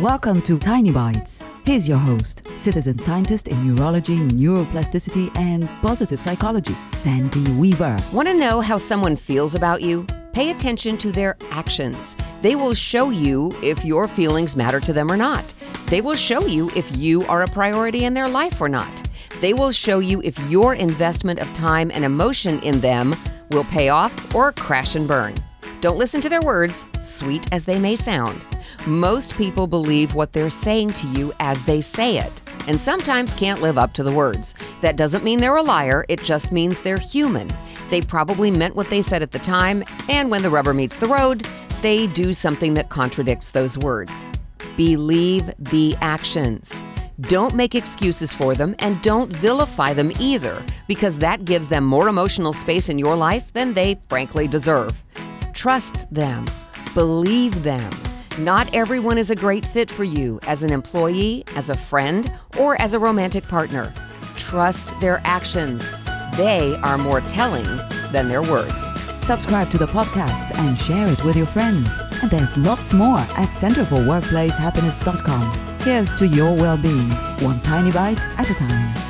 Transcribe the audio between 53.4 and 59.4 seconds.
than they frankly deserve. Trust them, believe them. Not everyone is a